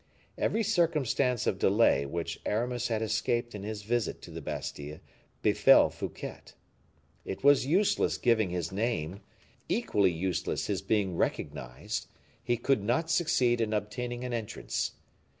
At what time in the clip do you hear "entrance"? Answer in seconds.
14.33-14.93